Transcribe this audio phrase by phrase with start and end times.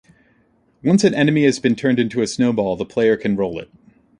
[0.83, 3.69] Once an enemy has been turned into a snowball, the player can roll it.